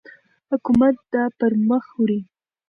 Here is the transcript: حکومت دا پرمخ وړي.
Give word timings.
حکومت 0.51 0.95
دا 1.13 1.23
پرمخ 1.39 1.85
وړي. 1.97 2.19